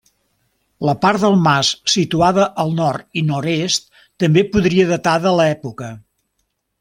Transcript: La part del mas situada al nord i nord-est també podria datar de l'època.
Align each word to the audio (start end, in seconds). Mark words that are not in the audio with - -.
La 0.89 0.93
part 1.03 1.21
del 1.25 1.35
mas 1.47 1.67
situada 1.95 2.47
al 2.65 2.73
nord 2.79 3.21
i 3.21 3.25
nord-est 3.27 3.85
també 4.25 4.45
podria 4.57 4.89
datar 4.93 5.17
de 5.27 5.39
l'època. 5.41 5.95